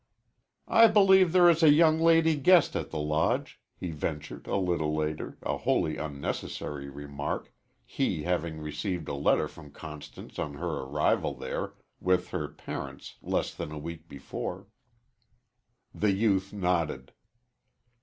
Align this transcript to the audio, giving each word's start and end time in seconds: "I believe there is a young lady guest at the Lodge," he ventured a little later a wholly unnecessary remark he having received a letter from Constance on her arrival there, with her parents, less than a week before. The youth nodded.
"I 0.67 0.87
believe 0.87 1.31
there 1.31 1.47
is 1.47 1.61
a 1.61 1.71
young 1.71 1.99
lady 1.99 2.35
guest 2.35 2.75
at 2.75 2.89
the 2.89 2.97
Lodge," 2.97 3.61
he 3.79 3.91
ventured 3.91 4.47
a 4.47 4.55
little 4.55 4.95
later 4.95 5.37
a 5.43 5.57
wholly 5.59 5.97
unnecessary 5.97 6.89
remark 6.89 7.53
he 7.85 8.23
having 8.23 8.57
received 8.59 9.07
a 9.07 9.13
letter 9.13 9.47
from 9.47 9.69
Constance 9.69 10.39
on 10.39 10.55
her 10.55 10.79
arrival 10.79 11.35
there, 11.35 11.75
with 11.99 12.29
her 12.29 12.47
parents, 12.47 13.17
less 13.21 13.53
than 13.53 13.71
a 13.71 13.77
week 13.77 14.09
before. 14.09 14.65
The 15.93 16.11
youth 16.13 16.51
nodded. 16.51 17.13